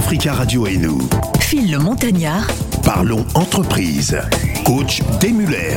[0.00, 0.98] Africa Radio et nous.
[1.40, 2.46] Phil le Montagnard.
[2.82, 4.18] Parlons entreprise.
[4.64, 5.76] Coach Muller.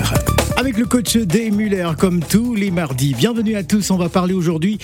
[0.55, 3.15] Avec le coach Day Muller, comme tous les mardis.
[3.17, 3.89] Bienvenue à tous.
[3.89, 4.77] On va parler aujourd'hui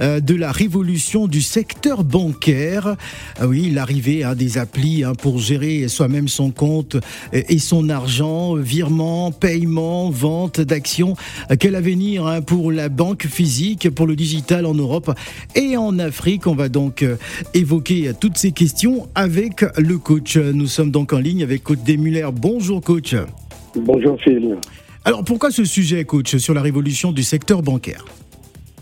[0.00, 2.96] euh, de la révolution du secteur bancaire.
[3.38, 6.96] Ah oui, l'arrivée hein, des applis hein, pour gérer soi-même son compte
[7.32, 11.16] et son argent, virement, paiement, vente d'actions.
[11.58, 15.12] Quel avenir hein, pour la banque physique, pour le digital en Europe
[15.56, 16.46] et en Afrique?
[16.46, 17.16] On va donc euh,
[17.52, 20.36] évoquer toutes ces questions avec le coach.
[20.36, 22.28] Nous sommes donc en ligne avec coach Day Muller.
[22.32, 23.16] Bonjour coach.
[23.74, 24.56] Bonjour Phil.
[25.06, 28.04] Alors pourquoi ce sujet, coach, sur la révolution du secteur bancaire?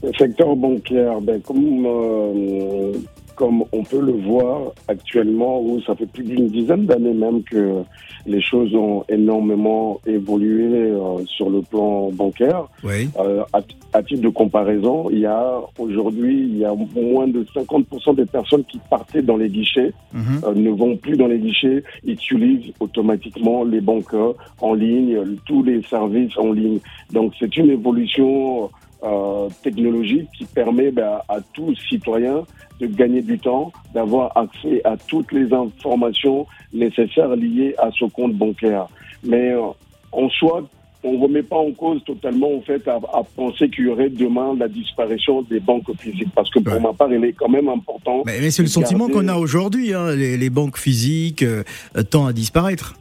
[0.03, 2.93] Le secteur bancaire, ben, comme euh,
[3.35, 7.83] comme on peut le voir actuellement, où ça fait plus d'une dizaine d'années même que
[8.27, 12.65] les choses ont énormément évolué euh, sur le plan bancaire.
[12.83, 13.09] Oui.
[13.19, 18.17] Euh, à, titre de comparaison, il y a aujourd'hui, il y a moins de 50%
[18.17, 20.41] des personnes qui partaient dans les guichets mhm.
[20.45, 24.15] euh, ne vont plus dans les guichets, utilisent automatiquement les banques
[24.61, 26.79] en ligne, tous les services en ligne.
[27.13, 28.71] Donc c'est une évolution
[29.05, 32.45] euh, technologique qui permet ben, à tout citoyen
[32.81, 38.35] de gagner du temps, d'avoir accès à toutes les informations nécessaires liées à ce compte
[38.35, 38.87] bancaire.
[39.23, 39.69] Mais euh,
[40.13, 40.65] en soi,
[41.05, 42.99] on ne remet pas en cause totalement en fait à,
[43.37, 47.13] penser qu'il y aurait demain la disparition des banques physiques parce que pour ma part
[47.13, 48.23] il est quand même important.
[48.25, 51.63] Mais, c'est le sentiment qu'on a aujourd'hui, hein, les, banques physiques euh,
[52.11, 52.95] tendent à disparaître.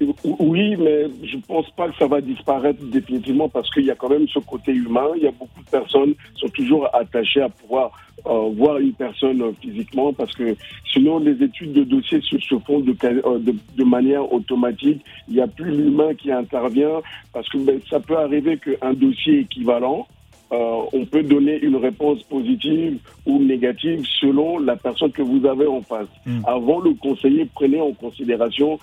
[0.00, 4.08] Oui, mais je pense pas que ça va disparaître définitivement parce qu'il y a quand
[4.08, 5.06] même ce côté humain.
[5.16, 7.92] Il y a beaucoup de personnes qui sont toujours attachées à pouvoir
[8.26, 10.56] euh, voir une personne euh, physiquement parce que
[10.92, 15.04] sinon les études de dossier se, font euh, de, de, manière automatique.
[15.28, 17.00] Il n'y a plus l'humain qui intervient
[17.32, 20.08] parce que ben, ça peut arriver qu'un dossier équivalent
[20.52, 25.66] euh, on peut donner une réponse positive ou négative selon la personne que vous avez
[25.66, 26.08] en face.
[26.26, 26.40] Hmm.
[26.46, 28.78] Avant, le conseiller prenait en considération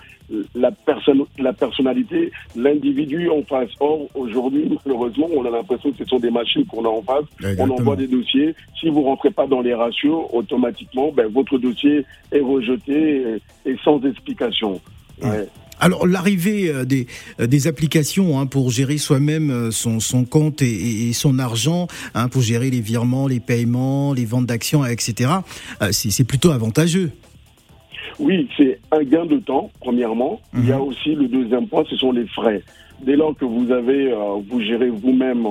[0.54, 3.70] la, personne, la personnalité, l'individu en face.
[3.80, 7.24] Or, aujourd'hui, malheureusement, on a l'impression que ce sont des machines qu'on a en face.
[7.58, 8.54] On envoie des dossiers.
[8.80, 14.00] Si vous rentrez pas dans les ratios, automatiquement, ben, votre dossier est rejeté et, sans
[14.02, 14.80] explication.
[15.20, 15.44] Hmm.
[15.82, 17.08] Alors l'arrivée euh, des,
[17.40, 22.28] euh, des applications hein, pour gérer soi-même euh, son, son compte et, son argent, hein,
[22.28, 25.30] pour gérer les virements, les paiements, les ventes d'actions, etc.,
[25.90, 27.10] c'est plutôt avantageux.
[28.20, 30.40] Oui, c'est un gain de temps, premièrement.
[30.54, 30.82] Il y a mhm.
[30.82, 32.62] aussi le deuxième point, ce sont les frais.
[33.04, 34.14] Dès lors que vous avez,
[34.48, 35.44] vous gérez vous-même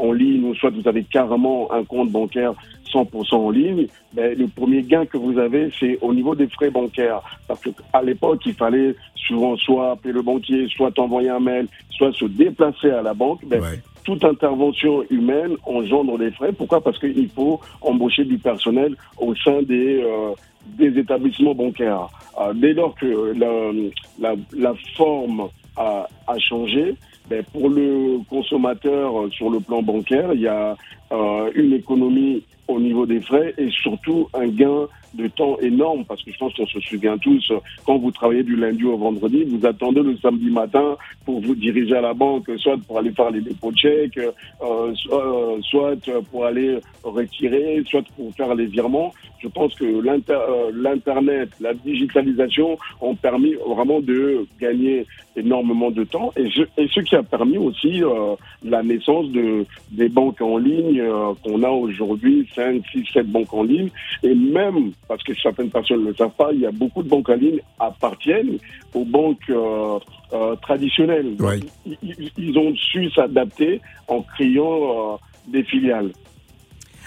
[0.00, 2.54] en ligne ou soit vous avez carrément un compte bancaire
[2.92, 6.70] 100% en ligne, ben, le premier gain que vous avez, c'est au niveau des frais
[6.70, 7.20] bancaires.
[7.46, 12.12] Parce qu'à l'époque, il fallait souvent soit appeler le banquier, soit envoyer un mail, soit
[12.12, 13.40] se déplacer à la banque.
[13.46, 13.62] Ben,
[14.04, 16.52] Toute intervention humaine engendre des frais.
[16.52, 16.80] Pourquoi?
[16.80, 20.32] Parce qu'il faut embaucher du personnel au sein des, euh,
[20.66, 22.08] des établissements bancaires.
[22.40, 23.70] Euh, dès lors que la,
[24.18, 25.48] la, la forme
[25.80, 26.94] a, a changé,
[27.28, 30.76] ben, pour le consommateur euh, sur le plan bancaire, il y a
[31.12, 36.22] euh, une économie au niveau des frais et surtout un gain de temps énorme parce
[36.22, 37.52] que je pense qu'on se souvient tous,
[37.84, 41.96] quand vous travaillez du lundi au vendredi, vous attendez le samedi matin pour vous diriger
[41.96, 44.94] à la banque, soit pour aller faire les dépôts de chèques, euh,
[45.62, 45.96] soit,
[46.30, 49.12] pour aller retirer, soit pour faire les virements.
[49.42, 55.06] Je pense que euh, l'Internet, la digitalisation ont permis vraiment de gagner
[55.36, 56.46] énormément de temps et,
[56.76, 58.34] et ce qui a permis aussi euh,
[58.64, 63.52] la naissance de, des banques en ligne euh, qu'on a aujourd'hui, 5, 6, 7 banques
[63.52, 63.88] en ligne.
[64.22, 67.08] Et même, parce que certaines personnes ne le savent pas, il y a beaucoup de
[67.08, 68.58] banques en ligne appartiennent
[68.94, 69.50] aux banques
[70.62, 71.36] traditionnelles.
[71.84, 75.18] Ils, ils, ont su s'adapter en créant
[75.48, 76.12] des filiales.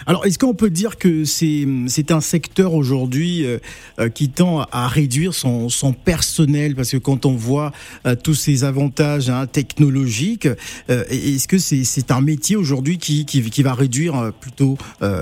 [0.06, 3.59] Alors, est-ce qu'on peut dire que c'est un secteur aujourd'hui euh,
[4.00, 6.76] euh, qui tend à réduire son, son, personnel?
[6.76, 7.72] Parce que quand on voit
[8.06, 10.48] euh, tous ces avantages hein, technologiques,
[10.90, 14.78] est-ce que c'est un métier aujourd'hui qui, qui, qui, va réduire plutôt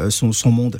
[0.10, 0.78] son, son monde?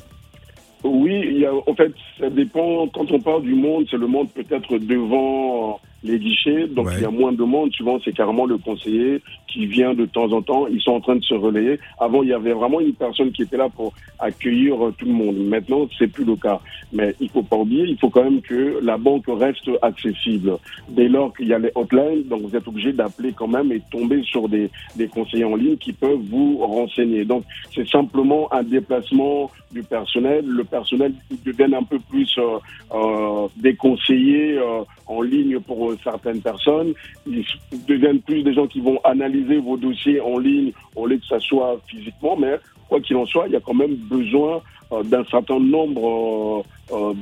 [0.84, 2.88] Oui, en fait, ça dépend.
[2.88, 7.06] Quand on parle du monde, c'est le monde peut-être devant les guichets, donc il y
[7.06, 7.72] a moins de monde.
[7.74, 10.68] Souvent, c'est carrément le conseiller qui vient de temps en temps.
[10.68, 11.80] Ils sont en train de se relayer.
[12.00, 15.14] Avant, il y avait vraiment une personne qui était là pour accueillir euh, tout le
[15.14, 15.38] monde.
[15.38, 16.60] Maintenant, c'est plus le cas.
[16.94, 20.58] Mais il faut pas oublier, il faut quand même que la banque reste accessible.
[20.90, 23.82] Dès lors qu'il y a les hotlines, donc vous êtes obligé d'appeler quand même et
[23.92, 27.26] tomber sur des, des conseillers en ligne qui peuvent vous renseigner.
[27.26, 27.44] Donc,
[27.74, 30.46] c'est simplement un déplacement du personnel.
[30.46, 31.14] Le personnel
[31.46, 32.58] devient un peu plus euh,
[32.94, 36.94] euh, des conseillers euh, en ligne pour certaines personnes.
[37.28, 37.46] Ils
[37.88, 41.40] deviennent plus des gens qui vont analyser vos dossiers en ligne au lieu que ça
[41.40, 42.36] soit physiquement.
[42.38, 42.60] Mais
[42.90, 44.62] quoi qu'il en soit, il y a quand même besoin
[45.06, 46.66] d'un certain nombre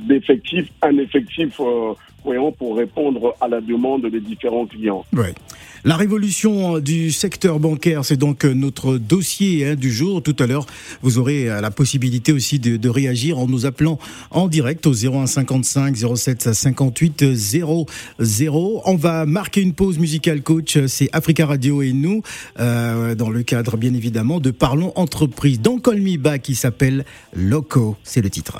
[0.08, 5.04] d'effectifs, un effectif pour répondre à la demande des différents clients.
[5.84, 10.22] La révolution du secteur bancaire, c'est donc notre dossier hein, du jour.
[10.22, 10.66] Tout à l'heure,
[11.02, 13.98] vous aurez la possibilité aussi de, réagir en nous appelant
[14.30, 17.86] en direct au 0155 07 58 00.
[18.84, 20.78] On va marquer une pause musicale, coach.
[20.86, 22.22] C'est Africa Radio et nous,
[22.58, 25.60] euh, dans le cadre bien évidemment de Parlons Entreprise.
[25.60, 25.78] Dans
[26.18, 27.04] Back, qui s'appelle
[27.34, 28.58] Loco, c'est le titre.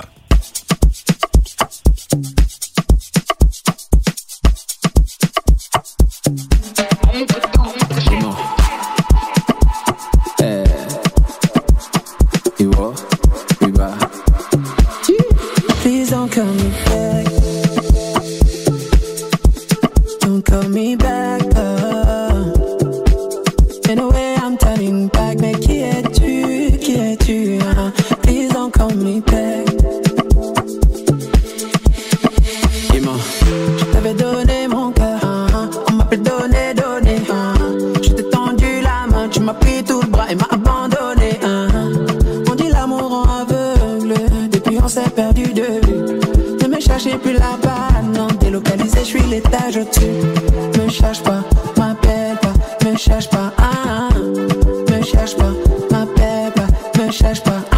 [53.61, 55.53] Ah, ah, ah, me cherche pas,
[55.91, 56.65] ma bébé,
[56.97, 57.70] me cherche pas.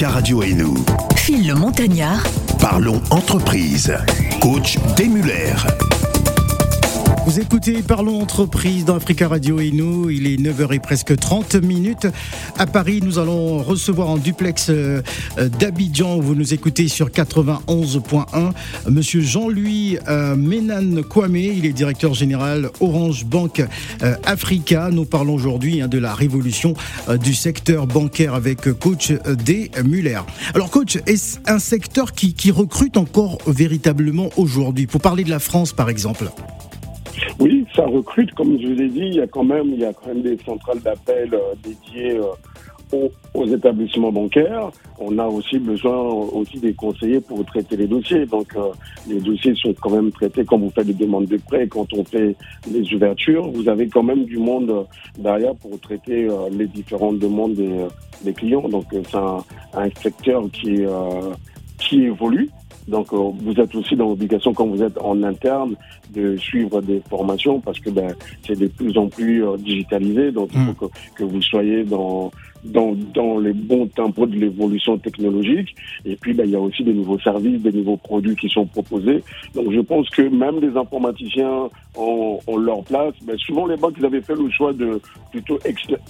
[0.00, 0.74] Radio et.
[1.16, 2.22] Phil le Montagnard.
[2.58, 3.92] Parlons entreprise.
[4.40, 5.54] Coach Desmuller.
[7.24, 11.54] Vous écoutez Parlons Entreprise dans Africa Radio et nous, il est 9h et presque 30
[11.54, 12.08] minutes.
[12.58, 15.02] À Paris, nous allons recevoir en duplex euh,
[15.38, 18.50] euh, d'Abidjan, vous nous écoutez sur 91.1,
[18.90, 23.64] monsieur Jean-Louis euh, Ménan Kwame, il est directeur général Orange Bank
[24.24, 24.90] Africa.
[24.90, 26.74] Nous parlons aujourd'hui hein, de la révolution
[27.22, 29.12] du secteur bancaire avec coach
[29.44, 29.70] D.
[29.84, 30.20] Muller.
[30.54, 34.88] Alors coach, est-ce un secteur qui recrute encore véritablement aujourd'hui?
[34.88, 36.28] Pour parler de la France par exemple
[37.38, 39.84] oui, ça recrute, comme je vous ai dit, il y a quand même, il y
[39.84, 44.70] a quand même des centrales d'appel euh, dédiées euh, aux, établissements bancaires.
[44.98, 48.26] On a aussi besoin aussi des conseillers pour traiter les dossiers.
[48.26, 48.68] Donc euh,
[49.08, 52.04] les dossiers sont quand même traités quand vous faites des demandes de prêt, quand on
[52.04, 52.36] fait
[52.70, 53.50] les ouvertures.
[53.50, 54.86] Vous avez quand même du monde
[55.18, 58.68] derrière pour traiter les différentes demandes des, clients.
[58.68, 59.38] Donc c'est un,
[59.74, 60.84] un, secteur qui,
[61.78, 62.50] qui évolue.
[62.88, 65.74] Donc, euh, vous êtes aussi dans l'obligation, quand vous êtes en interne,
[66.10, 68.14] de suivre des formations parce que ben,
[68.46, 70.32] c'est de plus en plus euh, digitalisé.
[70.32, 70.88] Donc, il faut hmm.
[70.88, 72.30] que, que, vous soyez dans,
[72.64, 75.74] dans, dans les bons tempos de l'évolution technologique.
[76.04, 78.66] Et puis, ben, il y a aussi des nouveaux services, des nouveaux produits qui sont
[78.66, 79.22] proposés.
[79.54, 83.14] Donc, je pense que même les informaticiens ont, leur place.
[83.24, 85.00] Ben, souvent, les banques, ils avaient fait le choix de
[85.30, 85.58] plutôt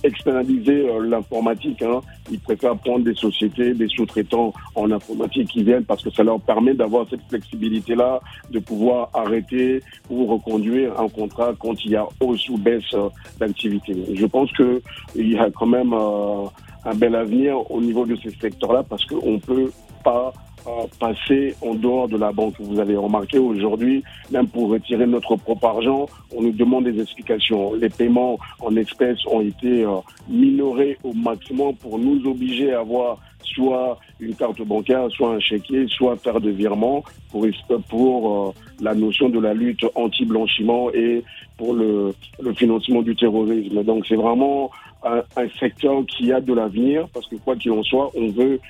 [0.04, 1.82] externaliser euh, l'informatique.
[1.82, 2.00] Hein.
[2.30, 6.40] Ils préfèrent prendre des sociétés, des sous-traitants en informatique qui viennent parce que ça leur
[6.40, 9.80] permet d'avoir cette flexibilité-là, de pouvoir arrêter
[10.10, 13.94] ou reconduire un contrat quand il y a hausse ou baisse euh, d'activité.
[14.14, 16.41] Je pense qu'il y a quand même euh,
[16.84, 19.70] un bel avenir au niveau de ces secteurs-là parce qu'on ne peut
[20.04, 20.32] pas
[20.66, 22.54] euh, passer en dehors de la banque.
[22.60, 27.74] Vous avez remarqué aujourd'hui, même pour retirer notre propre argent, on nous demande des explications.
[27.74, 29.84] Les paiements en espèces ont été
[30.28, 33.18] minorés au maximum pour nous obliger à avoir
[33.54, 37.46] soit une carte bancaire, soit un chéquier, soit faire des virements pour,
[37.88, 41.22] pour la notion de la lutte anti-blanchiment et
[41.56, 43.82] pour le, le, financement du terrorisme.
[43.84, 44.70] Donc c'est vraiment
[45.04, 48.60] un, secteur qui a de l'avenir parce que quoi qu'il en soit, on veut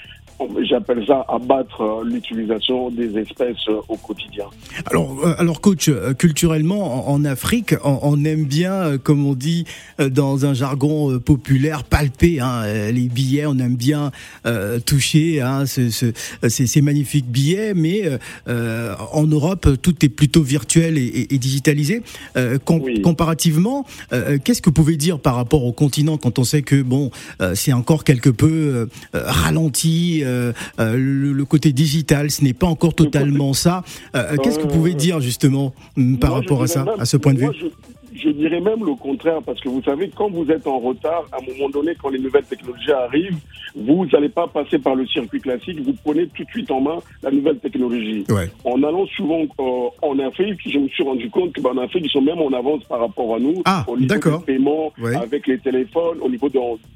[0.69, 4.45] j'appelle ça abattre euh, l'utilisation des espèces euh, au quotidien.
[4.87, 9.65] Alors, euh, alors coach, culturellement, en, Afrique, on, aime bien, comme on dit
[9.99, 14.11] dans un jargon populaire, palper hein, les billets, on aime bien
[14.85, 16.07] toucher hein, ce, ce,
[16.49, 18.03] ces, ces, magnifiques billets, mais
[18.49, 22.03] en Europe, tout est plutôt virtuel et, et, digitalisé.
[22.65, 27.11] Comparativement, qu'est-ce que vous pouvez dire par rapport au continent quand on sait que bon,
[27.55, 33.53] c'est encore quelque peu ralenti euh, euh, le, côté digital, ce n'est pas encore totalement
[33.53, 33.83] ça.
[34.15, 37.35] Euh, qu'est-ce que vous pouvez dire justement mm, par rapport à ça, à ce point
[37.35, 37.71] de vue
[38.15, 41.39] je dirais même le contraire, parce que vous savez, quand vous êtes en retard, à
[41.39, 43.39] un moment donné, quand les nouvelles technologies arrivent,
[43.75, 46.99] vous n'allez pas passer par le circuit classique, vous prenez tout de suite en main
[47.23, 48.25] la nouvelle technologie.
[48.65, 49.43] En allant souvent
[50.03, 52.85] en Afrique, je me suis rendu compte qu'en ben, Afrique, ils sont même en avance
[52.85, 56.49] par rapport à nous, ah, au niveau du paiement avec les téléphones, au niveau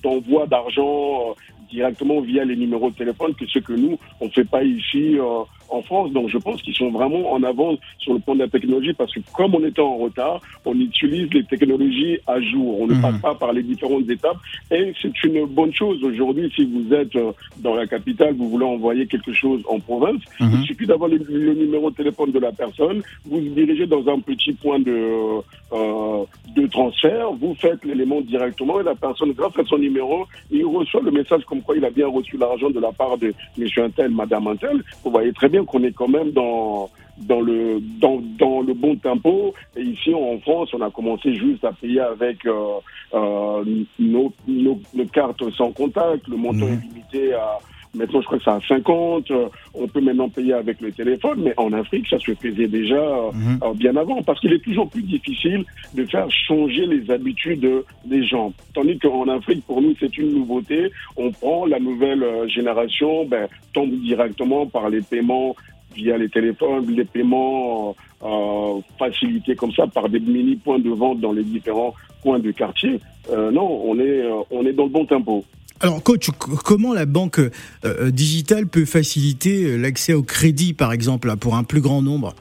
[0.03, 1.35] d'envoi d'argent
[1.69, 5.19] directement via les numéros de téléphone que ce que nous, on ne fait pas ici
[5.19, 6.13] euh, en France.
[6.13, 9.13] Donc je pense qu'ils sont vraiment en avance sur le plan de la technologie parce
[9.13, 12.81] que comme on était en retard, on utilise les technologies à jour.
[12.81, 13.03] On ne mhm.
[13.03, 14.39] passe pas par les différentes étapes
[14.71, 16.03] et c'est une bonne chose.
[16.03, 20.21] Aujourd'hui, si vous êtes euh, dans la capitale, vous voulez envoyer quelque chose en province,
[20.41, 20.51] mhm.
[20.61, 21.19] il suffit d'avoir le,
[21.55, 25.43] numéro de téléphone de la personne, vous vous dirigez dans un petit point de,
[25.73, 30.65] euh, de transfert, vous faites l'élément directement et la personne, grâce à son numéro, il
[30.65, 33.85] reçoit le message comme quoi il a bien reçu l'argent de la part de monsieur
[33.85, 34.83] Intel, madame Intel.
[35.05, 38.97] Vous voyez très bien qu'on est quand même dans dans le dans, dans le bon
[38.97, 39.55] tempo.
[39.77, 42.79] Et ici en France, on a commencé juste à payer avec euh,
[43.15, 43.65] euh,
[43.99, 46.29] nos, nos, nos, cartes sans contact.
[46.29, 46.73] Le montant mmh.
[46.73, 47.59] est limité à
[47.97, 49.33] Maintenant, je crois que c'est à 50.
[49.75, 53.01] On peut maintenant payer avec le téléphone, mais en Afrique, ça se faisait déjà
[53.33, 53.59] mmh.
[53.63, 57.67] euh, bien avant, parce qu'il est toujours plus difficile de faire changer les habitudes
[58.05, 58.53] des gens.
[58.75, 60.91] Tandis qu'en Afrique, pour nous, c'est une nouveauté.
[61.17, 65.57] On prend la nouvelle génération, ben, tombe directement par les paiements
[65.95, 71.21] via les téléphones, les paiements euh, facilités comme ça par des mini points de vente
[71.21, 73.01] dans les différents coins du quartier.
[73.31, 75.45] Euh, non, on est, euh, on est dans le bon tempo.
[75.81, 76.31] Alors, coach,
[76.65, 77.39] comment la banque
[77.85, 82.35] euh, digitale peut faciliter l'accès au crédit, par exemple, pour un plus grand nombre?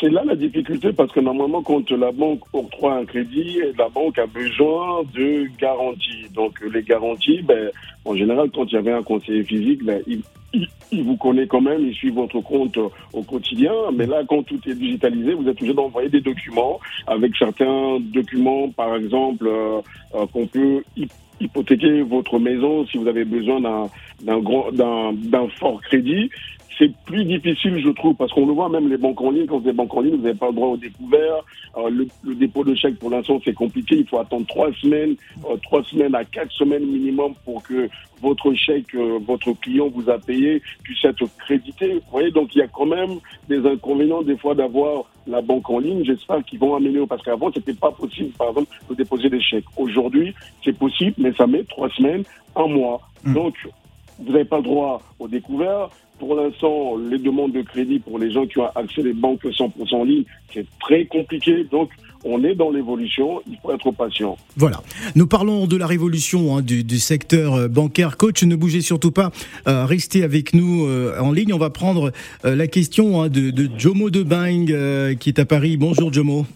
[0.00, 4.18] C'est là la difficulté parce que normalement, quand la banque octroie un crédit, la banque
[4.18, 6.28] a besoin de garanties.
[6.34, 7.70] Donc, les garanties, ben,
[8.04, 10.20] en général, quand il y avait un conseiller physique, ben, il,
[10.52, 12.78] il, vous connaît quand même, il suit votre compte
[13.12, 13.72] au quotidien.
[13.94, 18.70] Mais là, quand tout est digitalisé, vous êtes obligé d'envoyer des documents avec certains documents,
[18.70, 19.80] par exemple, euh,
[20.14, 20.82] euh, qu'on peut
[21.40, 23.90] hypothéquer votre maison si vous avez besoin d'un
[24.22, 26.30] d'un fort crédit
[26.78, 29.46] c'est plus difficile, je trouve, parce qu'on le voit même les banques en ligne.
[29.46, 31.44] Quand vous êtes banque en ligne, vous n'avez pas le droit au découvert.
[31.76, 33.96] Euh, le, le, dépôt de chèque, pour l'instant, c'est compliqué.
[33.96, 35.16] Il faut attendre trois semaines,
[35.48, 37.88] euh, trois semaines à quatre semaines minimum pour que
[38.20, 41.94] votre chèque, euh, votre client vous a payé, puisse être crédité.
[41.94, 43.18] Vous voyez, donc il y a quand même
[43.48, 46.04] des inconvénients des fois d'avoir la banque en ligne.
[46.04, 49.64] J'espère qu'ils vont améliorer parce qu'avant, c'était pas possible, par exemple, de déposer des chèques.
[49.76, 52.22] Aujourd'hui, c'est possible, mais ça met trois semaines,
[52.54, 53.00] un mois.
[53.24, 53.34] Mmh.
[53.34, 53.54] Donc,
[54.18, 55.90] vous n'avez pas le droit au découvert.
[56.18, 59.94] Pour l'instant, les demandes de crédit pour les gens qui ont accès les banques 100%
[59.94, 61.64] en ligne, c'est très compliqué.
[61.64, 61.90] Donc,
[62.24, 64.36] on est dans l'évolution, il faut être patient.
[64.56, 64.82] Voilà.
[65.14, 68.16] Nous parlons de la révolution hein, du, secteur euh, bancaire.
[68.16, 69.30] Coach, ne bougez surtout pas,
[69.68, 71.52] euh, restez avec nous euh, en ligne.
[71.52, 75.44] On va prendre la question hein, de, de, Jomo de Bang euh, qui est à
[75.44, 75.76] Paris.
[75.76, 76.46] Bonjour Jomo.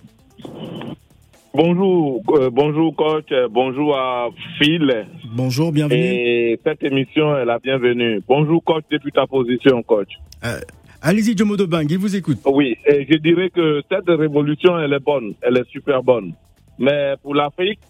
[1.53, 4.29] Bonjour, euh, bonjour coach, bonjour à
[4.59, 5.07] Phil.
[5.35, 6.01] Bonjour, bienvenue.
[6.01, 8.21] Et cette émission est la bienvenue.
[8.29, 10.09] Bonjour coach, depuis ta position coach.
[10.45, 10.61] Euh,
[11.03, 12.39] Allez-y Jomo Bang, il vous écoute.
[12.45, 16.35] Oui, et je dirais que cette révolution, elle est bonne, elle est super bonne.
[16.79, 17.81] Mais pour l'Afrique,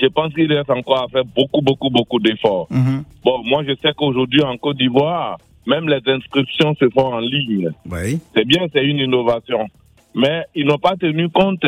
[0.00, 2.66] je pense qu'il reste encore à faire beaucoup, beaucoup, beaucoup d'efforts.
[2.70, 3.04] Mhm.
[3.24, 7.70] Bon, moi, je sais qu'aujourd'hui, en Côte d'Ivoire, même les inscriptions se font en ligne.
[7.90, 8.18] Oui.
[8.34, 9.68] C'est bien, c'est une innovation.
[10.14, 11.64] Mais ils n'ont pas tenu compte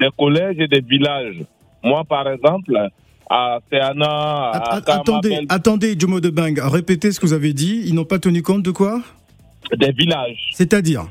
[0.00, 1.40] des collèges et des villages.
[1.82, 2.74] Moi, par exemple,
[3.28, 7.82] à att- Attendez, Kamabel, attendez, Jomo de Bang, répétez ce que vous avez dit.
[7.86, 9.00] Ils n'ont pas tenu compte de quoi?
[9.78, 10.42] Des villages.
[10.52, 11.04] C'est-à-dire?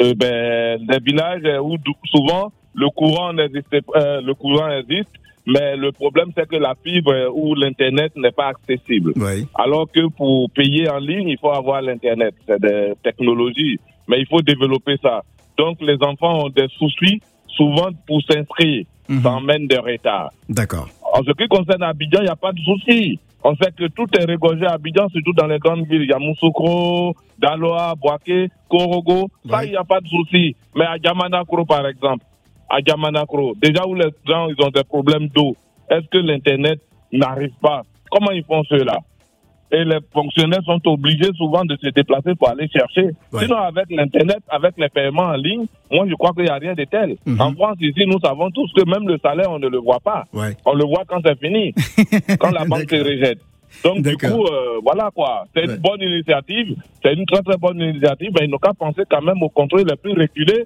[0.00, 5.10] Euh, ben, des villages où souvent le courant n'existe, euh, le courant existe,
[5.46, 9.12] mais le problème c'est que la fibre ou l'internet n'est pas accessible.
[9.16, 9.46] Oui.
[9.54, 14.26] Alors que pour payer en ligne, il faut avoir l'internet, c'est des technologies, mais il
[14.26, 15.22] faut développer ça.
[15.56, 17.20] Donc les enfants ont des soucis
[17.56, 19.22] souvent pour s'inscrire, Mhm.
[19.22, 20.30] ça emmène des retards.
[20.48, 20.88] D'accord.
[21.14, 23.18] En ce qui concerne Abidjan, il n'y a pas de souci.
[23.42, 26.02] On sait que tout est régorgé à Abidjan, surtout dans les grandes villes.
[26.02, 29.28] Il y a Moussokro, Daloa, Boaké, Korogo.
[29.48, 30.54] Ça, il n'y a pas de souci.
[30.74, 32.24] Mais à Yamanakro, par exemple,
[32.68, 35.56] à Yamanakro, déjà où les gens ils ont des problèmes d'eau,
[35.88, 36.80] est-ce que l'Internet
[37.12, 37.82] n'arrive pas?
[38.10, 38.98] Comment ils font cela
[39.70, 43.10] et les fonctionnaires sont obligés souvent de se déplacer pour aller chercher.
[43.32, 43.42] Ouais.
[43.42, 46.74] Sinon, avec l'Internet, avec les paiements en ligne, moi, je crois qu'il n'y a rien
[46.74, 47.16] de tel.
[47.26, 47.40] Mhm.
[47.40, 50.24] En France, ici, nous savons tous que même le salaire, on ne le voit pas.
[50.32, 50.56] Ouais.
[50.64, 51.72] On le voit quand c'est fini,
[52.40, 53.40] quand la banque se rejette.
[53.84, 55.44] Donc, du coup, euh, voilà quoi.
[55.54, 55.74] C'est Ouais.
[55.74, 56.74] une bonne initiative.
[57.02, 58.30] C'est une très, très bonne initiative.
[58.38, 60.64] Mais ils n'ont qu'à penser quand même au contrôle le plus reculé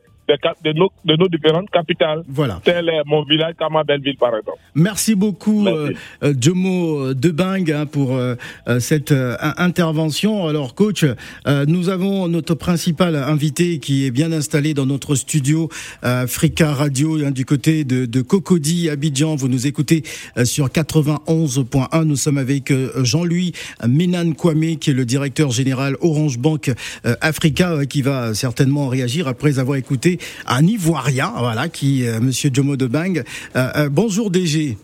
[0.65, 2.23] de, nos, de nos différentes capitales.
[2.29, 2.61] Voilà.
[2.65, 4.59] Tel est mon village, Kama Belleville, par exemple.
[4.75, 5.79] Merci beaucoup, Merci.
[6.23, 8.35] euh, euh, Jomo Debang, hein, pour euh,
[8.69, 10.47] euh, cette euh, in- intervention.
[10.47, 15.69] Alors, coach, euh, nous avons notre principal invité qui est bien installé dans notre studio
[16.05, 19.37] euh, Africa Radio hein, du côté de, de Cocody, Abidjan.
[19.37, 20.03] Vous nous écoutez
[20.37, 22.05] euh, sur 91.1.
[22.05, 23.53] Nous sommes avec euh, Jean-Louis
[23.87, 26.73] Menan Kwame, qui est le directeur général Orange Bank
[27.07, 32.21] euh, Africa, euh, qui va certainement réagir après avoir écouté un Ivoirien, voilà, qui, euh,
[32.21, 33.23] Monsieur Jomo Debang.
[33.57, 34.77] Euh, euh, bonjour DG.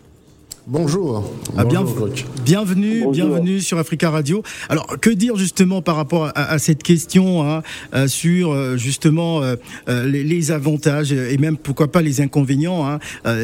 [0.67, 1.33] Bonjour.
[1.57, 2.25] Ah, bien- Bonjour, coach.
[2.45, 3.11] Bienvenue, Bonjour.
[3.27, 4.43] bienvenue sur Africa Radio.
[4.69, 7.63] Alors, que dire justement par rapport à, à cette question hein,
[7.95, 9.55] euh, sur justement euh,
[10.05, 12.99] les, les avantages et même pourquoi pas les inconvénients hein,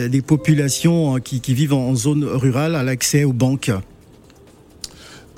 [0.07, 3.71] des populations hein, qui, qui vivent en zone rurale à l'accès aux banques?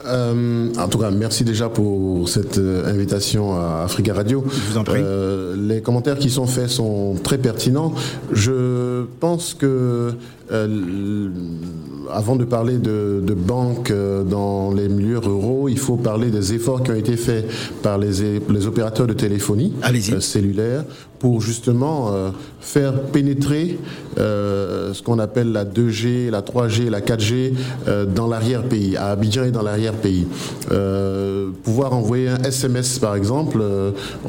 [0.05, 4.43] Euh, en tout cas, merci déjà pour cette euh, invitation à Africa Radio.
[4.47, 5.01] Je vous en prie.
[5.03, 7.93] Euh, les commentaires qui sont faits sont très pertinents.
[8.31, 10.13] Je pense que
[10.51, 11.29] euh,
[12.11, 16.53] avant de parler de, de banques euh, dans les milieux ruraux, il faut parler des
[16.53, 17.45] efforts qui ont été faits
[17.81, 20.83] par les, opérateurs de téléphonie euh, cellulaire
[21.19, 22.29] pour justement euh,
[22.59, 23.77] faire pénétrer
[24.17, 27.53] ce qu'on appelle la 2G, la 3G, la 4G
[27.87, 30.27] euh, dans l'arrière-pays, à Abidjan et dans l'arrière-pays.
[31.63, 33.59] Pouvoir envoyer un SMS par exemple,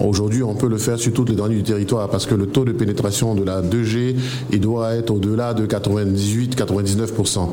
[0.01, 2.65] aujourd'hui on peut le faire sur toutes les données du territoire parce que le taux
[2.65, 4.17] de pénétration de la 2G
[4.53, 5.67] il doit être au-delà de
[6.17, 7.49] 98-99%.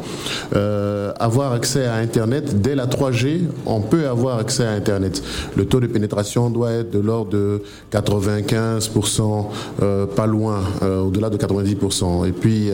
[0.56, 5.24] Euh, avoir accès à Internet, dès la 3G, on peut avoir accès à Internet.
[5.56, 9.48] Le taux de pénétration doit être de l'ordre de 95%,
[9.82, 12.26] euh, pas loin, euh, au-delà de 90%.
[12.26, 12.72] Et puis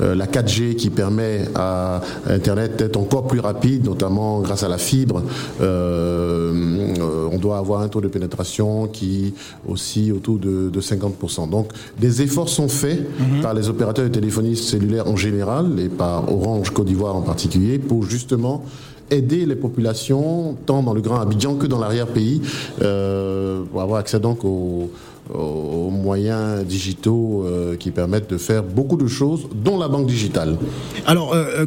[0.00, 5.22] la 4G qui permet à Internet d'être encore plus rapide, notamment grâce à la fibre.
[5.60, 9.34] On doit avoir un taux de pénétration qui
[9.66, 11.48] aussi autour de, de 50%.
[11.50, 13.00] Donc des efforts sont faits
[13.42, 17.78] par les opérateurs de téléphonie cellulaire en général et par Orange Côte d'Ivoire en particulier
[17.78, 18.64] pour justement
[19.10, 22.42] aider les populations, tant dans le Grand Abidjan que dans l'arrière-pays,
[22.82, 24.90] euh, pour avoir accès donc aux,
[25.32, 30.58] aux moyens digitaux euh, qui permettent de faire beaucoup de choses, dont la banque digitale.
[31.06, 31.66] Alors, euh,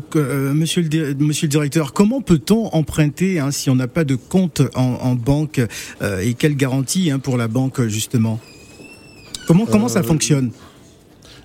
[0.53, 4.61] monsieur, le, monsieur le directeur, comment peut-on emprunter hein, si on n'a pas de compte
[4.75, 5.61] en, en banque
[6.21, 8.39] et quelle garantie hein, pour la banque justement?
[9.47, 10.51] Comment, comment ça fonctionne?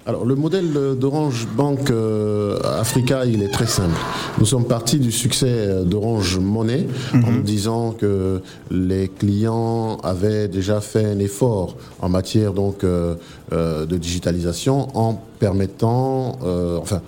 [0.08, 3.96] Alors, le modèle d'Orange Bank euh, Africa, il est très simple.
[4.38, 8.40] Nous sommes partis du succès euh, d'Orange Money en nous disant que
[8.70, 13.16] les clients avaient déjà fait un effort en matière donc euh,
[13.52, 17.00] euh, de digitalisation en permettant, euh, enfin,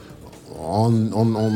[0.60, 1.52] en, en- en-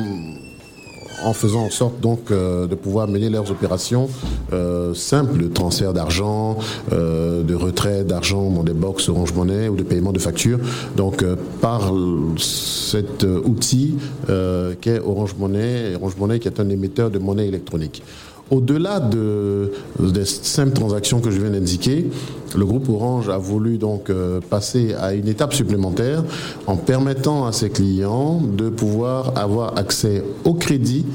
[1.24, 4.08] en faisant en sorte donc euh, de pouvoir mener leurs opérations
[4.52, 6.58] euh, simples, transfert d'argent,
[6.92, 10.58] euh, de retrait d'argent dans des box Orange Money ou de paiement de factures.
[10.96, 11.92] Donc euh, par
[12.38, 13.94] cet outil
[14.80, 18.02] qu'est Orange Money, Orange Money qui est un émetteur de monnaie électronique.
[18.52, 22.10] Au-delà de, des simples transactions que je viens d'indiquer,
[22.54, 26.22] le groupe Orange a voulu donc euh, passer à une étape supplémentaire
[26.66, 31.06] en permettant à ses clients de pouvoir avoir accès au crédit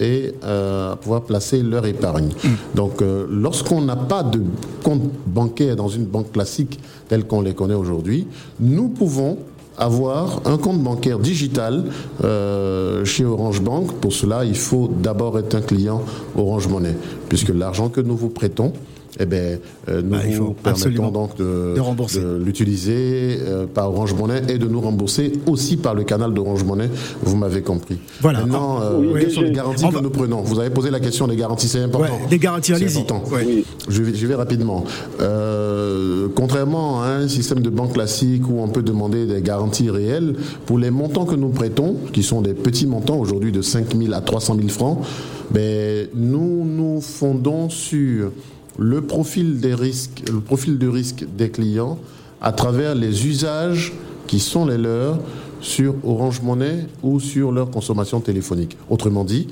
[0.00, 2.30] et euh, pouvoir placer leur épargne.
[2.74, 4.40] Donc euh, lorsqu'on n'a pas de
[4.82, 8.26] compte bancaire dans une banque classique telle qu'on les connaît aujourd'hui,
[8.60, 9.36] nous pouvons
[9.78, 11.84] avoir un compte bancaire digital
[12.24, 13.92] euh, chez Orange Bank.
[14.00, 16.02] Pour cela, il faut d'abord être un client
[16.36, 16.96] Orange Money,
[17.28, 18.72] puisque l'argent que nous vous prêtons,
[19.20, 22.20] eh ben, euh, nous Bah, vous faut permettons donc de, de rembourser.
[22.20, 26.64] de l'utiliser euh, par Orange Money et de nous rembourser aussi par le canal d'Orange
[26.64, 26.88] Money.
[27.22, 27.98] Vous m'avez compris.
[28.20, 28.40] Voilà.
[28.40, 31.00] Maintenant, euh, Oui, quelles sont les garanties que va- nous prenons Vous avez posé la
[31.00, 32.12] question des garanties, c'est important.
[32.14, 32.98] Ouais, des garanties, C'est allez-y.
[33.00, 33.22] important.
[33.34, 33.44] Ouais.
[33.46, 33.64] Oui.
[33.88, 34.84] Je vais, je vais rapidement.
[35.20, 40.34] Euh, contrairement à un système de banque classique où on peut demander des garanties réelles,
[40.66, 44.12] pour les montants que nous prêtons, qui sont des petits montants aujourd'hui de 5 000
[44.12, 44.98] à 300 000 francs,
[45.50, 48.30] ben, nous nous fondons sur
[48.78, 51.98] le profil des risques, le profil de risque des clients
[52.40, 53.92] à travers les usages
[54.26, 55.18] qui sont les leurs
[55.60, 58.76] sur Orange Money ou sur leur consommation téléphonique.
[58.88, 59.48] Autrement dit,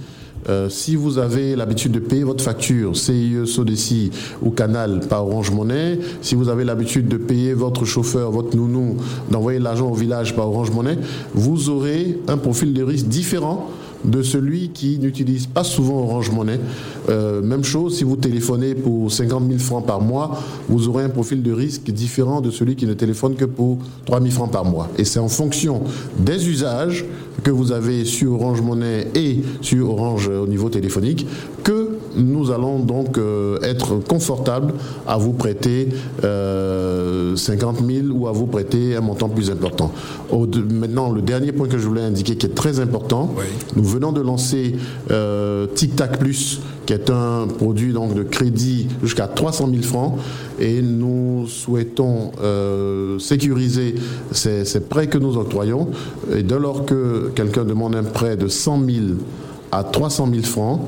[0.48, 5.50] euh, si vous avez l'habitude de payer votre facture CIE, Sodeci ou Canal par Orange
[5.50, 8.96] Monnaie, si vous avez l'habitude de payer votre chauffeur, votre nounou,
[9.28, 10.98] d'envoyer l'argent au village par Orange Monnaie,
[11.34, 13.68] vous aurez un profil de risque différent
[14.06, 16.60] de celui qui n'utilise pas souvent Orange Monnaie.
[17.08, 21.08] Euh, même chose, si vous téléphonez pour 50 000 francs par mois, vous aurez un
[21.08, 24.64] profil de risque différent de celui qui ne téléphone que pour 3 000 francs par
[24.64, 24.88] mois.
[24.98, 25.82] Et c'est en fonction
[26.18, 27.04] des usages
[27.42, 31.26] que vous avez sur Orange Monnaie et sur Orange au niveau téléphonique
[31.62, 34.74] que nous allons donc euh, être confortables
[35.06, 35.88] à vous prêter
[36.24, 39.92] euh, 50 000 ou à vous prêter un montant plus important.
[40.30, 43.34] Au- de- maintenant, le dernier point que je voulais indiquer qui est très important,
[43.76, 44.76] nous venons de lancer
[45.10, 50.14] euh, Tic Tac Plus, qui est un produit donc de crédit jusqu'à 300 000 francs,
[50.58, 53.96] et nous souhaitons euh, sécuriser
[54.32, 55.88] ces, ces prêts que nous octroyons.
[56.34, 58.96] Et dès lors que quelqu'un demande un prêt de 100 000
[59.72, 60.80] à 300 000 francs,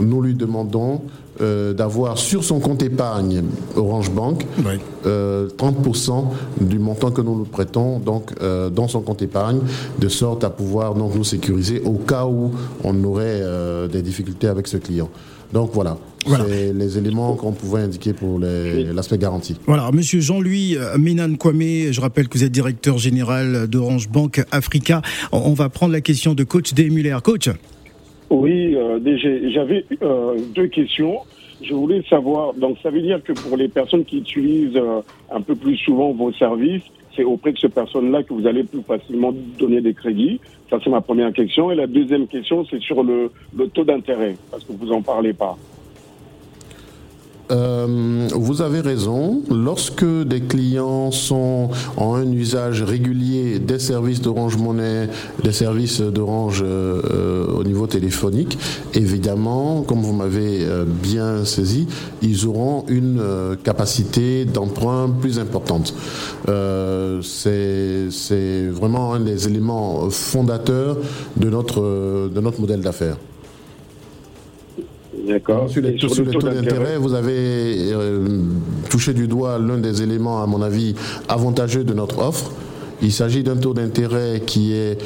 [0.00, 1.02] nous lui demandons
[1.40, 3.42] euh, d'avoir sur son compte épargne
[3.76, 4.78] Orange Bank Ouais.
[5.06, 6.24] euh, 30%
[6.60, 9.60] du montant que nous nous prêtons donc euh, dans son compte épargne
[9.98, 12.50] de sorte à pouvoir donc nous sécuriser au cas où
[12.84, 15.08] on aurait euh, des difficultés avec ce client.
[15.52, 16.44] Donc voilà, Voilà.
[16.48, 19.56] c'est les éléments qu'on pouvait indiquer pour l'aspect garantie.
[19.66, 25.02] Voilà, monsieur Jean-Louis Ménan Kwame, je rappelle que vous êtes directeur général d'Orange Bank Africa.
[25.32, 26.88] On on va prendre la question de coach D.
[26.90, 27.16] Muller.
[27.24, 27.48] Coach,
[28.30, 29.00] Oui, euh,
[29.50, 31.18] j'avais euh, deux questions.
[31.62, 35.40] Je voulais savoir, donc ça veut dire que pour les personnes qui utilisent euh, un
[35.40, 39.34] peu plus souvent vos services, c'est auprès de ces personnes-là que vous allez plus facilement
[39.58, 40.40] donner des crédits.
[40.70, 41.72] Ça, c'est ma première question.
[41.72, 45.32] Et la deuxième question, c'est sur le, le taux d'intérêt, parce que vous en parlez
[45.32, 45.58] pas.
[47.50, 49.42] Euh, vous avez raison.
[49.50, 55.08] Lorsque des clients sont en un usage régulier des services d'Orange Monnaie,
[55.42, 58.58] des services d'Orange euh, au niveau téléphonique,
[58.94, 61.86] évidemment, comme vous m'avez euh, bien saisi,
[62.22, 63.22] ils auront une
[63.62, 65.94] capacité d'emprunt plus importante.
[67.22, 70.98] C'est vraiment un des éléments fondateurs
[71.36, 71.80] de notre
[72.28, 73.16] de notre modèle d'affaires.
[75.26, 75.68] D'accord.
[75.68, 78.40] Sur les Et taux, sur les taux d'intérêt, vous avez euh,
[78.88, 80.94] touché du doigt l'un des éléments, à mon avis,
[81.28, 82.50] avantageux de notre offre.
[83.02, 84.98] Il s'agit d'un taux d'intérêt qui est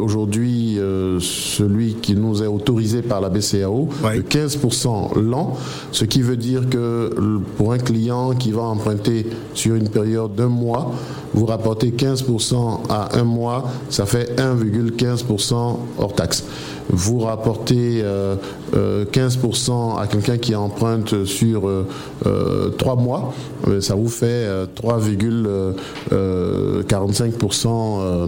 [0.00, 4.18] aujourd'hui euh, celui qui nous est autorisé par la BCAO, Ouais.
[4.18, 5.56] de 15% l'an,
[5.90, 7.10] ce qui veut dire que
[7.56, 10.92] pour un client qui va emprunter sur une période d'un mois,
[11.34, 16.44] vous rapportez 15% à un mois, ça fait 1,15% hors taxe.
[16.90, 18.36] Vous rapportez euh,
[18.76, 21.86] euh, 15% à quelqu'un qui emprunte sur euh,
[22.26, 23.32] euh, 3 mois,
[23.68, 28.26] euh, ça vous fait euh, 3,45% euh,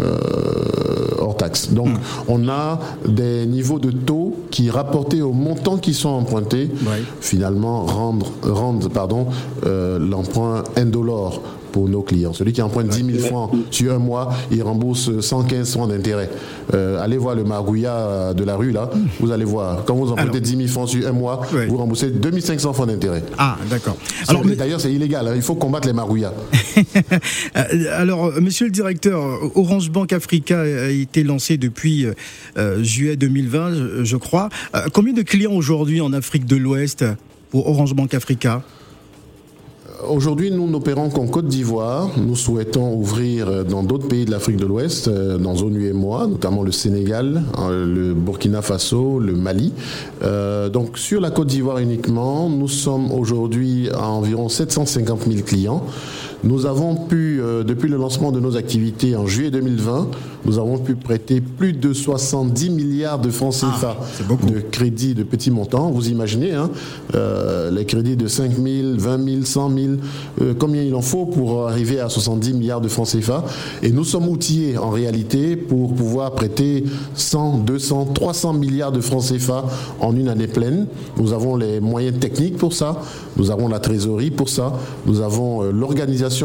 [0.00, 0.14] euh,
[1.18, 1.72] hors taxe.
[1.72, 1.88] Donc
[2.28, 6.70] on a des niveaux de taux qui, rapportés aux montants qui sont empruntés,
[7.20, 9.26] finalement rendent pardon,
[9.66, 11.42] euh, l'emprunt indolore
[11.76, 12.32] pour nos clients.
[12.32, 16.30] Celui qui emprunte 10 000 francs sur un mois, il rembourse 115 francs d'intérêt.
[16.72, 18.88] Euh, allez voir le margouillat de la rue, là,
[19.20, 19.84] vous allez voir.
[19.84, 20.40] Quand vous empruntez Alors.
[20.40, 23.22] 10 000 francs sur un mois, vous remboursez 2500 francs d'intérêt.
[23.36, 23.98] ah d'accord.
[24.26, 26.32] Alors, mais- D'ailleurs, c'est illégal, hein, il faut combattre les margouillats.
[27.56, 27.62] Euh,
[28.00, 29.20] Alors, monsieur le directeur,
[29.54, 32.06] Orange Bank Africa a été lancé depuis
[32.56, 34.48] euh, juillet 2020, je, je crois.
[34.74, 37.04] Euh, combien de clients aujourd'hui en Afrique de l'Ouest
[37.50, 38.62] pour Orange Bank Africa?
[40.04, 42.10] Aujourd'hui, nous n'opérons qu'en Côte d'Ivoire.
[42.18, 46.62] Nous souhaitons ouvrir dans d'autres pays de l'Afrique de l'Ouest, euh, dans zone UEMOA, notamment
[46.62, 49.72] le Sénégal, euh, le Burkina Faso, le Mali.
[50.22, 55.82] Euh, donc sur la Côte d'Ivoire uniquement, nous sommes aujourd'hui à environ 750 000 clients.
[56.46, 60.08] Nous avons pu, euh, depuis le lancement de nos activités en juillet 2020,
[60.44, 65.24] nous avons pu prêter plus de 70 milliards de francs CFA Ah, de crédits de
[65.24, 65.90] petits montants.
[65.90, 66.70] Vous imaginez, hein,
[67.16, 68.62] euh, les crédits de 5 000,
[68.96, 69.86] 20 000, 100 000,
[70.40, 73.44] euh, combien il en faut pour arriver à 70 milliards de francs CFA.
[73.82, 79.24] Et nous sommes outillés en réalité pour pouvoir prêter 100, 200, 300 milliards de francs
[79.24, 79.64] CFA
[80.00, 80.86] en une année pleine.
[81.16, 83.00] Nous avons les moyens techniques pour ça,
[83.36, 84.74] nous avons la trésorerie pour ça,
[85.06, 85.72] nous avons euh,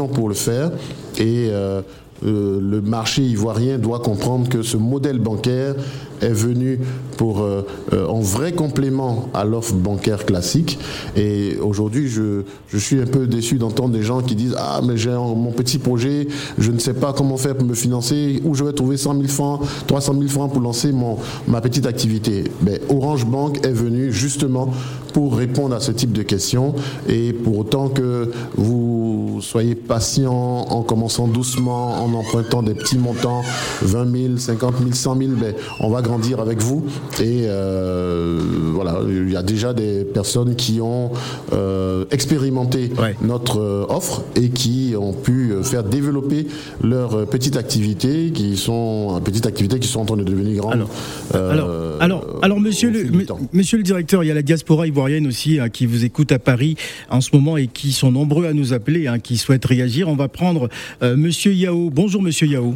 [0.00, 0.70] pour le faire
[1.18, 1.82] et euh,
[2.24, 5.74] euh, le marché ivoirien doit comprendre que ce modèle bancaire
[6.20, 6.78] est venu
[7.16, 7.62] pour euh,
[8.08, 10.78] en vrai complément à l'offre bancaire classique.
[11.16, 14.96] Et aujourd'hui, je, je suis un peu déçu d'entendre des gens qui disent ah mais
[14.96, 16.28] j'ai mon petit projet,
[16.58, 19.26] je ne sais pas comment faire pour me financer, où je vais trouver 100 000
[19.26, 21.16] francs, 300 000 francs pour lancer mon
[21.48, 22.44] ma petite activité.
[22.62, 24.72] Mais Orange Bank est venu justement
[25.12, 26.74] pour répondre à ce type de questions
[27.08, 33.42] et pour autant que vous soyez patient en commençant doucement, en empruntant des petits montants,
[33.82, 36.84] 20 000, 50 000, 100 000, ben, on va grandir avec vous.
[37.20, 38.40] Et euh,
[38.74, 41.10] voilà, il y a déjà des personnes qui ont
[41.52, 43.16] euh, expérimenté Ouais.
[43.22, 46.46] notre euh, offre et qui ont pu euh, faire développer
[46.82, 50.72] leur euh, petite activité, qui sont petites activités qui sont en train de devenir grandes.
[50.74, 50.88] Alors,
[51.34, 51.70] euh, Alors,
[52.00, 53.04] alors, alors monsieur, le,
[53.52, 56.38] monsieur le directeur, il y a la diaspora ivoirienne aussi hein, qui vous écoute à
[56.38, 56.76] Paris
[57.10, 60.08] en ce moment et qui sont nombreux à nous appeler, hein, qui souhaitent réagir.
[60.08, 60.68] On va prendre
[61.02, 61.90] euh, monsieur Yao.
[61.90, 62.74] Bonjour monsieur Yao.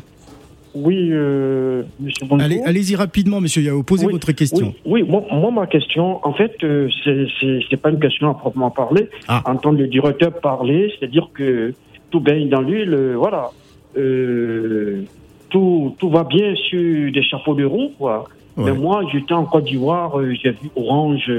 [0.75, 2.45] Oui, euh, monsieur bonjour.
[2.45, 4.75] Allez, allez-y rapidement monsieur Yao, posez Oui, votre question.
[4.85, 8.35] Oui, oui, moi, moi, ma question, en fait, euh, c'est- c'est pas une question à
[8.35, 9.09] proprement parler.
[9.29, 9.43] Ah.
[9.47, 11.73] Entendre le directeur parler, c'est-à-dire que
[12.11, 13.51] tout baigne dans l'huile, euh, voilà.
[13.97, 15.03] Euh,
[15.49, 18.25] tout, tout va bien sur des chapeaux de roue, quoi.
[18.59, 18.71] Ouais.
[18.71, 20.12] Mais moi, j'étais en Côte d'Ivoire,
[20.43, 21.31] j'ai vu Orange,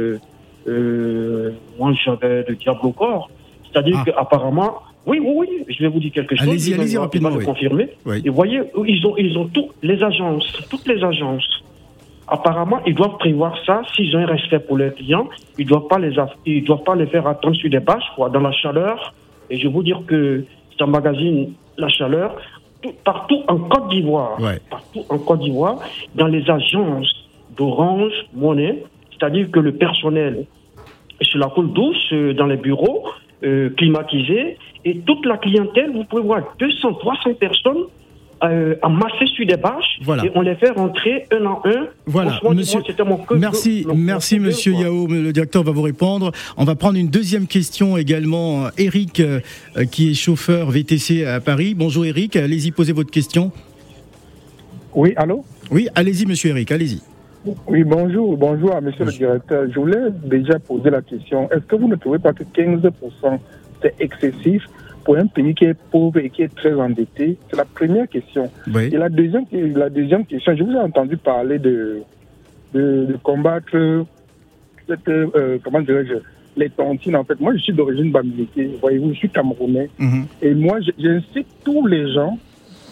[0.67, 3.29] euh, moi j'avais le diable au corps.
[3.71, 4.03] C'est-à-dire Ah.
[4.05, 6.47] qu'apparemment, oui, oui, oui, je vais vous dire quelque chose.
[6.47, 7.45] Allez-y, allez-y rapidement, oui.
[7.45, 7.89] confirmer.
[8.05, 8.21] Oui.
[8.25, 11.47] Et vous voyez, ils ont, ils ont toutes les agences, toutes les agences.
[12.29, 13.81] Apparemment, ils doivent prévoir ça.
[13.95, 16.95] S'ils ont un respect pour leurs clients, ils doivent pas les, aff- ils doivent pas
[16.95, 19.13] les faire attendre sur des bâches, quoi, dans la chaleur.
[19.49, 20.43] Et je vais vous dire que
[20.75, 22.35] c'est un magazine, la chaleur,
[22.81, 24.59] tout- partout en Côte d'Ivoire, Ouais.
[24.69, 25.79] partout en Côte d'Ivoire,
[26.15, 27.09] dans les agences
[27.55, 28.83] d'Orange Monnaie,
[29.19, 30.45] c'est-à-dire que le personnel
[31.19, 33.03] est sur la coule douce, euh, dans les bureaux,
[33.43, 37.83] euh, climatisés, et toute la clientèle, vous pouvez voir 200, 300 personnes
[38.43, 40.23] euh, amassées sur des bâches, Voilà.
[40.25, 41.87] et on les fait rentrer un en un.
[42.05, 42.81] Voilà, monsieur.
[43.03, 44.81] mon que- Merci, mon- merci Monsieur quoi.
[44.83, 45.07] Yao.
[45.07, 46.31] Le directeur va vous répondre.
[46.55, 48.67] On va prendre une deuxième question également.
[48.77, 49.39] Eric, euh,
[49.75, 51.73] euh, qui est chauffeur VTC à Paris.
[51.75, 53.51] Bonjour Eric, allez-y poser votre question.
[54.93, 55.43] Oui, allô?
[55.71, 57.01] Oui, allez-y Monsieur Eric, allez-y.
[57.67, 59.65] Oui, bonjour, bonjour à monsieur le directeur.
[59.69, 61.49] Je voulais déjà poser la question.
[61.51, 62.91] Est-ce que vous ne trouvez pas que 15%
[63.81, 64.63] c'est excessif
[65.05, 67.37] pour un pays qui est pauvre et qui est très endetté?
[67.49, 68.49] C'est la première question.
[68.73, 68.89] Oui.
[68.91, 72.01] Et la deuxième, la deuxième question, je vous ai entendu parler de,
[72.73, 74.05] de, de combattre
[74.87, 76.15] cette, euh, comment dirais-je,
[76.57, 77.15] les tontines.
[77.15, 78.79] En fait, moi, je suis d'origine bamileke.
[78.81, 79.89] Voyez-vous, je suis camerounais.
[79.99, 80.25] Mhm.
[80.41, 82.37] Et moi, j'incite tous les gens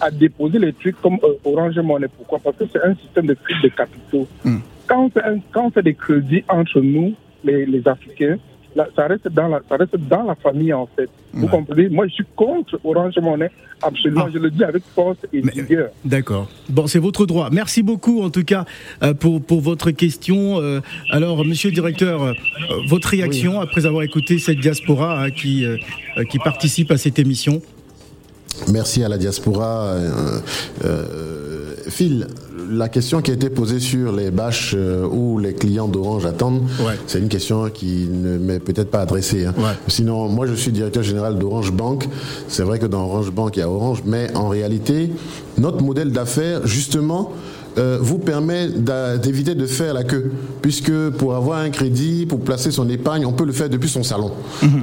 [0.01, 2.07] à déposer les trucs comme euh, Orange Money.
[2.15, 2.39] Pourquoi?
[2.39, 4.27] Parce que c'est un système de fuite de capitaux.
[4.43, 4.57] Mm.
[4.87, 5.09] Quand,
[5.55, 8.37] on fait des crédits entre nous, les, les Africains,
[8.75, 11.09] là, ça, reste dans la, ça reste dans la famille, en fait.
[11.33, 11.89] Vous comprenez?
[11.89, 13.49] Moi, je suis contre Orange Money,
[13.81, 14.25] absolument.
[14.27, 14.31] Ah.
[14.33, 15.89] Je le dis avec force et vigueur.
[16.05, 16.49] D'accord.
[16.69, 17.49] Bon, c'est votre droit.
[17.51, 18.65] Merci beaucoup, en tout cas,
[19.01, 20.61] euh, pour, pour votre question.
[20.61, 22.33] Euh, alors, monsieur le directeur,
[22.87, 25.65] votre réaction après avoir écouté cette diaspora hein, qui,
[26.29, 27.61] qui participe à cette émission?
[28.71, 29.81] Merci à la diaspora.
[29.83, 30.39] Euh,
[30.85, 32.27] euh, Phil,
[32.69, 36.61] la question qui a été posée sur les bâches euh, où les clients d'Orange attendent,
[36.85, 36.95] Ouais.
[37.05, 39.45] c'est une question qui ne m'est peut-être pas adressée.
[39.45, 39.53] hein.
[39.57, 39.73] Ouais.
[39.87, 42.07] Sinon, moi je suis directeur général d'Orange Bank.
[42.47, 45.11] C'est vrai que dans Orange Bank, il y a Orange, mais en réalité,
[45.59, 47.31] notre modèle d'affaires, justement,
[47.77, 48.69] euh, vous permet
[49.21, 53.33] d'éviter de faire la queue, puisque pour avoir un crédit, pour placer son épargne, on
[53.33, 54.31] peut le faire depuis son salon.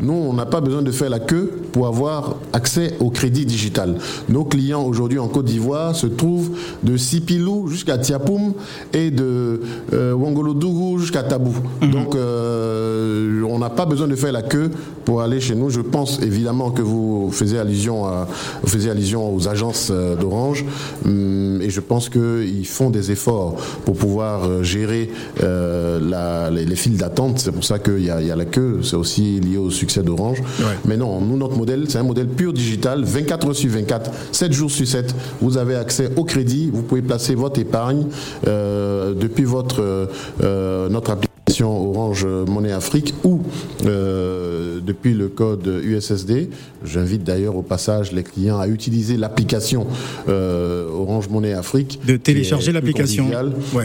[0.02, 3.96] Nous, on n'a pas besoin de faire la queue pour avoir accès au crédit digital.
[4.28, 6.50] Nos clients aujourd'hui en Côte d'Ivoire se trouvent
[6.83, 8.52] de Sipilou jusqu'à Tiapoum
[8.92, 11.55] et de euh, Wongolodougou jusqu'à Tabou.
[11.81, 14.70] Donc, euh, on n'a pas besoin de faire la queue
[15.05, 15.70] pour aller chez nous.
[15.70, 18.28] Je pense évidemment que vous faisiez allusion, à,
[18.62, 20.64] vous faisiez allusion aux agences euh, d'Orange
[21.05, 25.11] Hum, et je pense qu'ils font des efforts pour pouvoir euh, gérer
[25.42, 27.38] euh, la- les, les files d'attente.
[27.38, 28.81] C'est pour ça qu'il y, y a la queue.
[28.83, 30.40] C'est aussi lié au succès d'Orange.
[30.40, 30.64] Ouais.
[30.87, 34.53] Mais non, nous, notre modèle, c'est un modèle pur digital, 24 heures sur 24, 7
[34.53, 35.14] jours sur 7.
[35.40, 38.07] Vous avez accès au crédit, vous pouvez placer votre épargne
[38.47, 40.09] euh, depuis votre,
[40.40, 43.40] notre application Orange Monnaie Afrique ou
[43.85, 46.50] depuis le code USSD.
[46.85, 49.87] J'invite d'ailleurs au passage les clients à utiliser l'application
[50.28, 52.00] Orange Monnaie Afrique.
[52.07, 53.26] De télécharger l'application.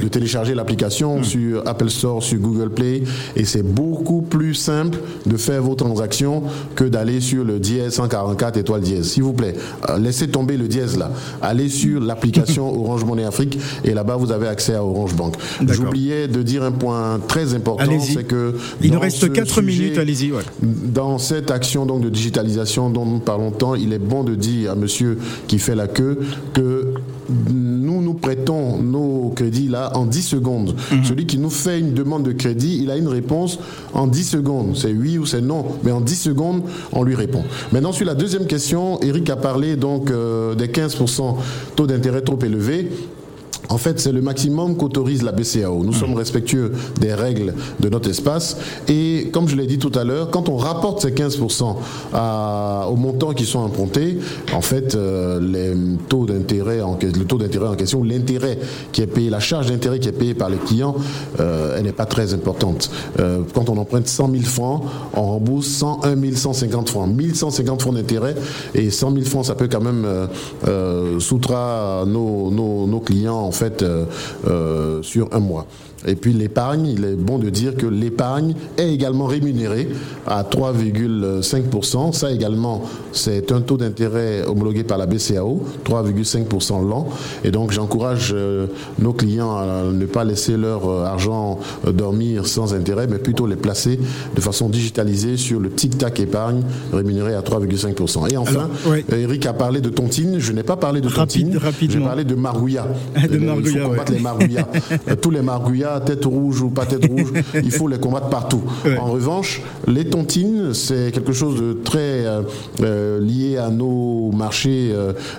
[0.01, 3.03] De télécharger l'application sur Apple Store, sur Google Play.
[3.35, 6.43] Et c'est beaucoup plus simple de faire vos transactions
[6.75, 9.09] que d'aller sur le dièse 144 étoile dièse.
[9.09, 9.55] S'il vous plaît,
[9.99, 11.11] laissez tomber le dièse là.
[11.41, 15.35] Allez sur l'application Orange Monnaie Afrique et là-bas vous avez accès à Orange Bank.
[15.67, 20.31] J'oubliais de dire un point très important, c'est que il nous reste 4 minutes, allez-y.
[20.61, 24.71] Dans cette action donc de digitalisation dont nous parlons tant, il est bon de dire
[24.71, 26.19] à monsieur qui fait la queue
[26.53, 26.93] que
[27.29, 30.75] nous nous prêtons nos crédits là en 10 secondes.
[30.91, 31.03] Mhm.
[31.03, 33.59] Celui qui nous fait une demande de crédit, il a une réponse
[33.93, 34.77] en 10 secondes.
[34.77, 36.61] C'est oui ou c'est non, mais en 10 secondes,
[36.93, 37.43] on lui répond.
[37.71, 41.35] Maintenant, sur la deuxième question, Eric a parlé donc euh, des 15%
[41.75, 42.89] taux d'intérêt trop élevés.
[43.69, 45.83] En fait, c'est le maximum qu'autorise la BCAO.
[45.83, 48.57] Nous sommes respectueux des règles de notre espace.
[48.87, 51.75] Et comme je l'ai dit tout à l'heure, quand on rapporte ces 15%
[52.13, 54.19] à, aux montants qui sont empruntés,
[54.53, 55.73] en fait, euh, les
[56.07, 58.57] taux d'intérêt en, le taux d'intérêt en question, l'intérêt
[58.91, 60.95] qui est payé, la charge d'intérêt qui est payée par les clients,
[61.39, 62.89] euh, elle n'est pas très importante.
[63.19, 67.09] Euh, quand on emprunte 100 000 francs, on rembourse 101 150 francs.
[67.09, 68.35] 1150 francs d'intérêt
[68.75, 70.05] et 100 000 francs, ça peut quand même
[70.67, 74.05] euh, soutra nos, nos, nos clients fait euh,
[74.47, 75.65] euh, sur un mois.
[76.07, 79.89] Et puis l'épargne, il est bon de dire que l'épargne est également rémunérée
[80.25, 82.13] à 3,5%.
[82.13, 87.07] Ça également, c'est un taux d'intérêt homologué par la BCAO, 3,5% l'an.
[87.43, 88.67] Et donc j'encourage euh,
[88.99, 93.99] nos clients à ne pas laisser leur argent dormir sans intérêt, mais plutôt les placer
[94.35, 96.61] de façon digitalisée sur le tic-tac épargne
[96.93, 98.31] rémunéré à 3,5%.
[98.31, 98.69] Et enfin,
[99.11, 100.39] Eric a parlé de tontine.
[100.39, 101.59] Je n'ai pas parlé de tontine.
[101.79, 102.87] J'ai parlé de margouilla.
[103.15, 104.19] il faut combattre les.
[105.07, 105.41] Euh, tous les
[105.99, 108.61] tête rouge ou pas tête rouge, il faut les combattre partout.
[108.99, 112.41] En revanche, les tontines, c'est quelque chose de très euh,
[112.81, 114.93] euh, lié à nos marchés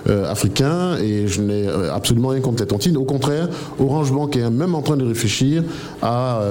[0.07, 2.97] africains et je n'ai absolument rien contre les tontines.
[2.97, 5.63] Au contraire, Orange Bank est même en train de réfléchir
[6.01, 6.41] à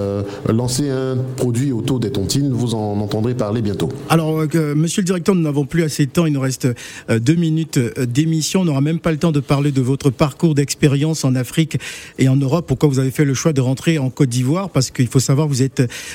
[0.48, 2.50] lancer un produit autour des tontines.
[2.52, 3.88] Vous en entendrez parler bientôt.
[4.08, 4.44] Alors,
[4.74, 6.26] monsieur le directeur, nous n'avons plus assez de temps.
[6.26, 6.68] Il nous reste
[7.08, 8.62] deux minutes d'émission.
[8.62, 11.78] On n'aura même pas le temps de parler de votre parcours d'expérience en Afrique
[12.18, 12.66] et en Europe.
[12.66, 15.48] Pourquoi vous avez fait le choix de rentrer en Côte d'Ivoire Parce qu'il faut savoir,
[15.48, 15.62] vous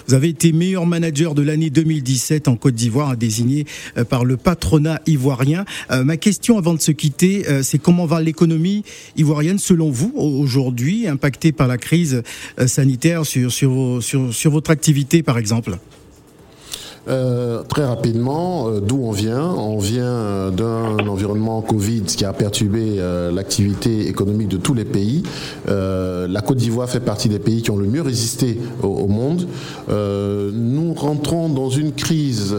[0.07, 3.65] vous avez été meilleur manager de l'année 2017 en Côte d'Ivoire, désigné
[3.97, 5.65] euh, par le patronat ivoirien.
[5.89, 8.83] Euh, ma question avant de se quitter, euh, c'est comment va l'économie
[9.15, 12.21] ivoirienne selon vous aujourd'hui, impactée par la crise
[12.67, 15.77] sanitaire sur votre activité par exemple?
[17.09, 22.31] Euh, très rapidement, euh, d'où on vient On vient euh, d'un environnement Covid qui a
[22.31, 23.01] perturbé
[23.33, 25.23] l'activité économique de tous les pays.
[25.67, 29.47] la Côte d'Ivoire fait partie des pays qui ont le mieux résisté au, monde.
[29.89, 32.55] nous rentrons dans une crise,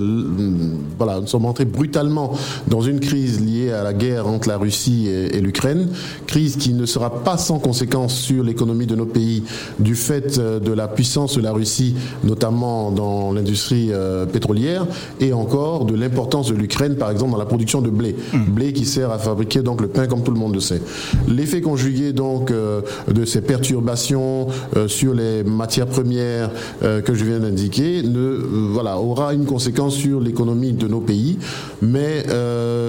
[0.98, 2.32] voilà, nous sommes entrés brutalement
[2.68, 5.88] dans une crise liée à la guerre entre la Russie et, et l'Ukraine,
[6.26, 9.42] crise qui ne sera pas sans conséquence sur l'économie de nos pays
[9.78, 13.90] du fait de la puissance de la Russie, notamment dans l'industrie
[14.34, 14.86] pétrolière
[15.20, 18.16] et encore de l'importance de l'Ukraine, par exemple, dans la production de blé.
[18.32, 18.44] Hmm.
[18.48, 20.82] Blé qui sert à fabriquer donc le pain, comme tout le monde le sait.
[21.28, 22.80] L'effet conjugué donc euh,
[23.12, 26.50] de ces perturbations euh, sur les matières premières
[26.82, 28.24] euh, que je viens d'indiquer ne
[28.72, 31.38] voilà aura une conséquence sur l'économie de nos pays,
[31.80, 32.24] mais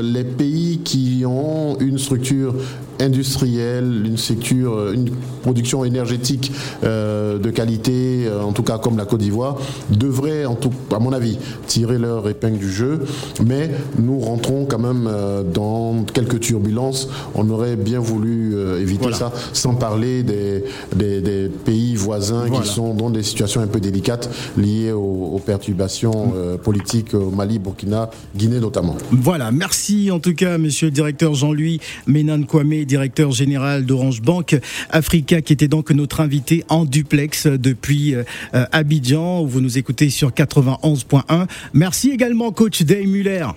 [0.01, 2.55] les pays qui ont une structure
[2.99, 5.09] industrielle, une structure, une
[5.41, 6.51] production énergétique
[6.83, 9.57] de qualité, en tout cas comme la Côte d'Ivoire,
[9.89, 13.01] devraient, en tout, à mon avis, tirer leur épingle du jeu.
[13.45, 17.09] Mais nous rentrons quand même euh, dans quelques turbulences.
[17.33, 20.63] On aurait bien voulu euh, éviter ça, sans parler des,
[20.95, 26.57] des, pays voisins qui sont dans des situations un peu délicates liées aux, perturbations euh,
[26.57, 28.95] politiques au Mali, Burkina, Guinée notamment.
[29.11, 34.59] Voilà, merci en tout cas, monsieur le directeur Jean-Louis Ménan Kwame, directeur général d'Orange Bank
[34.89, 38.15] Africa, qui était donc notre invité en duplex depuis
[38.53, 43.47] Abidjan, où vous nous écoutez sur 91.1 Merci également, coach Dave Muller.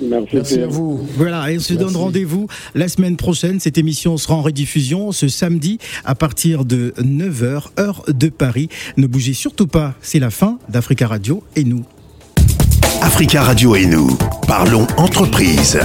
[0.00, 1.06] Merci, à vous.
[1.16, 3.60] Voilà, et on se donne rendez-vous la semaine prochaine.
[3.60, 8.68] Cette émission sera en rediffusion ce samedi à partir de 9h, heure de Paris.
[8.96, 11.84] Ne bougez surtout pas, c'est la fin d'Africa Radio et nous.
[13.02, 15.78] Africa Radio et nous, parlons entreprise.